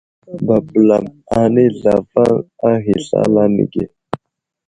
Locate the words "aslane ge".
3.17-3.85